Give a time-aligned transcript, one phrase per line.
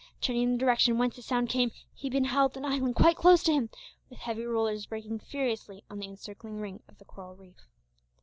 [0.19, 3.53] Turning in the direction whence the sound came, he beheld an island quite close to
[3.53, 3.69] him,
[4.09, 7.67] with heavy "rollers" breaking furiously on the encircling ring of the coral reef.